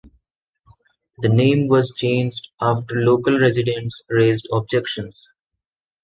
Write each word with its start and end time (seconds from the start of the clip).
The 1.19 1.29
name 1.29 1.67
was 1.67 1.93
changed 1.95 2.49
after 2.59 2.95
local 3.05 3.39
residents 3.39 4.01
raised 4.09 4.47
objections. 4.51 5.29